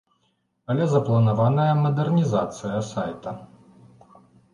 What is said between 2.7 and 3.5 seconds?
сайта.